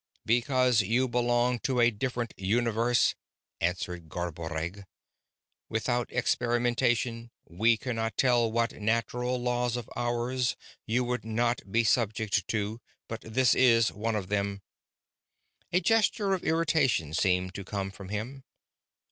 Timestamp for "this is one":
13.21-14.15